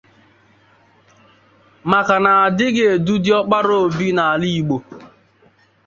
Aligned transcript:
maka 1.91 2.15
na 2.23 2.31
a 2.43 2.47
dịghị 2.57 2.83
edu 2.93 3.13
di 3.23 3.29
ọkpara 3.39 3.73
obi 3.85 4.07
n'ala 4.15 4.47
Igbo 4.59 4.77